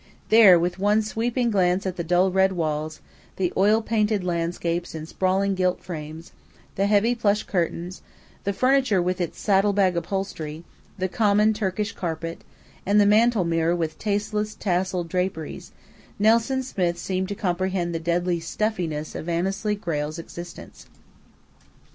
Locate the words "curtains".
7.43-8.01